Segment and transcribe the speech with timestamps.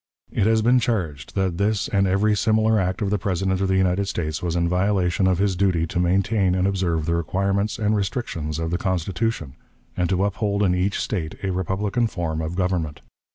[0.31, 3.77] It has been charged that this and every similar act of the President of the
[3.77, 7.95] United States was in violation of his duty to maintain and observe the requirements and
[7.95, 9.53] restrictions of the Constitution,
[9.95, 13.01] and to uphold in each State a republican form of government.